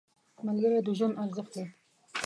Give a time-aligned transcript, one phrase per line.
[0.45, 1.63] ملګری د ژوند ارزښت دی